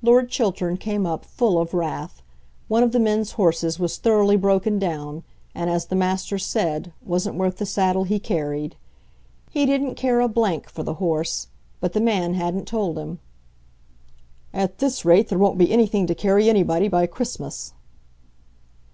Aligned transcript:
Lord 0.00 0.30
Chiltern 0.30 0.78
came 0.78 1.04
up 1.04 1.22
full 1.26 1.58
of 1.60 1.74
wrath. 1.74 2.22
One 2.68 2.82
of 2.82 2.92
the 2.92 2.98
men's 2.98 3.32
horses 3.32 3.78
was 3.78 3.98
thoroughly 3.98 4.36
broken 4.38 4.78
down, 4.78 5.22
and, 5.54 5.68
as 5.68 5.84
the 5.84 5.94
Master 5.94 6.38
said, 6.38 6.94
wasn't 7.04 7.36
worth 7.36 7.58
the 7.58 7.66
saddle 7.66 8.04
he 8.04 8.18
carried. 8.18 8.74
He 9.50 9.66
didn't 9.66 9.96
care 9.96 10.20
a 10.22 10.60
for 10.66 10.82
the 10.82 10.94
horse, 10.94 11.48
but 11.78 11.92
the 11.92 12.00
man 12.00 12.32
hadn't 12.32 12.68
told 12.68 12.98
him. 12.98 13.18
"At 14.54 14.78
this 14.78 15.04
rate 15.04 15.28
there 15.28 15.36
won't 15.38 15.58
be 15.58 15.70
anything 15.70 16.06
to 16.06 16.14
carry 16.14 16.48
anybody 16.48 16.88
by 16.88 17.06
Christmas." 17.06 17.74